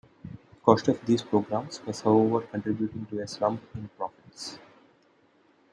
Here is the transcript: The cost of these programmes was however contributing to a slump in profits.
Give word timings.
The 0.23 0.57
cost 0.65 0.87
of 0.87 1.05
these 1.05 1.21
programmes 1.21 1.85
was 1.85 2.01
however 2.01 2.41
contributing 2.47 3.05
to 3.11 3.19
a 3.19 3.27
slump 3.27 3.61
in 3.75 3.87
profits. 3.99 4.57